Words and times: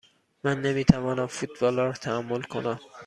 من 0.43 0.61
نمی 0.61 0.83
توانم 0.83 1.27
فوتبال 1.27 1.77
را 1.79 1.91
تحمل 1.93 2.41
کنم. 2.41 2.79